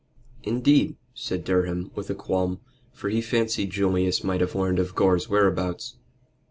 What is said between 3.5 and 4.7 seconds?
Julius might have